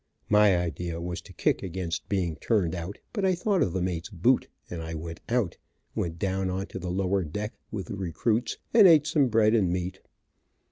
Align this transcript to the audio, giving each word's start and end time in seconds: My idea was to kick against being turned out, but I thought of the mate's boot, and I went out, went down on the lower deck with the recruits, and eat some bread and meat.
My 0.29 0.57
idea 0.57 0.99
was 0.99 1.21
to 1.21 1.31
kick 1.33 1.61
against 1.61 2.09
being 2.09 2.35
turned 2.37 2.73
out, 2.73 2.97
but 3.13 3.23
I 3.23 3.35
thought 3.35 3.61
of 3.61 3.71
the 3.71 3.83
mate's 3.83 4.09
boot, 4.09 4.47
and 4.67 4.81
I 4.81 4.95
went 4.95 5.19
out, 5.29 5.57
went 5.93 6.17
down 6.17 6.49
on 6.49 6.65
the 6.67 6.89
lower 6.89 7.23
deck 7.23 7.53
with 7.69 7.85
the 7.85 7.95
recruits, 7.95 8.57
and 8.73 8.87
eat 8.87 9.05
some 9.05 9.27
bread 9.27 9.53
and 9.53 9.69
meat. 9.71 9.99